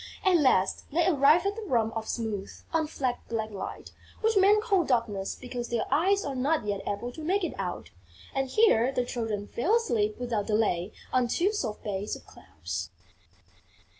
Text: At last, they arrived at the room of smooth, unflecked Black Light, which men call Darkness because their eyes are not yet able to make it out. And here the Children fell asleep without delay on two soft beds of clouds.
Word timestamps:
At 0.25 0.37
last, 0.37 0.85
they 0.91 1.07
arrived 1.07 1.45
at 1.45 1.55
the 1.55 1.61
room 1.61 1.93
of 1.95 2.07
smooth, 2.07 2.49
unflecked 2.73 3.29
Black 3.29 3.51
Light, 3.51 3.91
which 4.21 4.35
men 4.35 4.59
call 4.59 4.83
Darkness 4.83 5.35
because 5.35 5.69
their 5.69 5.85
eyes 5.91 6.25
are 6.25 6.33
not 6.33 6.65
yet 6.65 6.81
able 6.87 7.11
to 7.11 7.23
make 7.23 7.43
it 7.43 7.53
out. 7.59 7.91
And 8.33 8.49
here 8.49 8.91
the 8.91 9.05
Children 9.05 9.49
fell 9.49 9.75
asleep 9.75 10.15
without 10.17 10.47
delay 10.47 10.91
on 11.13 11.27
two 11.27 11.53
soft 11.53 11.83
beds 11.83 12.15
of 12.15 12.25
clouds. 12.25 12.89